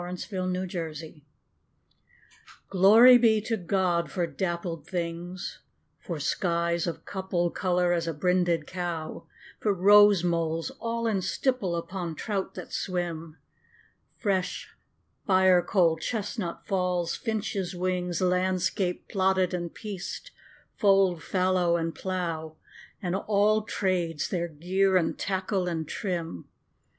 [0.01, 1.23] 13 Pied Beauty
[2.71, 5.59] GLORY be to God for dappled things
[5.99, 9.27] For skies of couple colour as a brinded cow;
[9.59, 13.37] For rose moles all in stipple upon trout that swim:
[14.17, 14.69] Fresh
[15.27, 20.31] firecoal chestnut falls; finches' wings; Landscape plotted and pieced
[20.79, 22.55] fold, fallow, and plough;
[23.03, 26.45] And àll tràdes, their gear and tackle and trim.